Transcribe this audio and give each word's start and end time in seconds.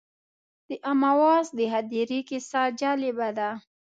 د 0.67 0.69
امواس 0.91 1.47
د 1.57 1.59
هدیرې 1.73 2.19
کیسه 2.29 2.61
جالبه 2.79 3.29
ده. 3.37 3.49